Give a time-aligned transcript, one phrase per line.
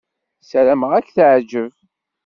[0.41, 1.73] Ssarameɣ ad k-teɛjeb.